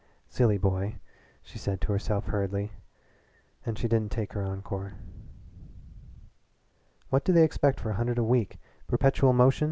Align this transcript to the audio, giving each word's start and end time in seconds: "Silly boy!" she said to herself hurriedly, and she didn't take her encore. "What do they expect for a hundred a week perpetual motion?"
"Silly 0.27 0.57
boy!" 0.57 0.95
she 1.43 1.59
said 1.59 1.79
to 1.81 1.91
herself 1.91 2.25
hurriedly, 2.25 2.71
and 3.67 3.77
she 3.77 3.87
didn't 3.87 4.11
take 4.11 4.33
her 4.33 4.43
encore. 4.43 4.95
"What 7.11 7.23
do 7.23 7.31
they 7.31 7.43
expect 7.43 7.79
for 7.79 7.91
a 7.91 8.01
hundred 8.01 8.17
a 8.17 8.23
week 8.23 8.57
perpetual 8.87 9.31
motion?" 9.31 9.59